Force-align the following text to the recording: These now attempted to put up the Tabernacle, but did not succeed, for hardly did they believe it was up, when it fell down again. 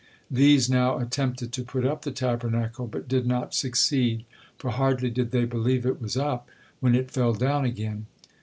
These 0.31 0.67
now 0.67 0.97
attempted 0.97 1.53
to 1.53 1.63
put 1.63 1.85
up 1.85 2.01
the 2.01 2.09
Tabernacle, 2.11 2.87
but 2.87 3.07
did 3.07 3.27
not 3.27 3.53
succeed, 3.53 4.25
for 4.57 4.71
hardly 4.71 5.11
did 5.11 5.29
they 5.29 5.45
believe 5.45 5.85
it 5.85 6.01
was 6.01 6.17
up, 6.17 6.47
when 6.79 6.95
it 6.95 7.11
fell 7.11 7.33
down 7.33 7.65
again. 7.65 8.07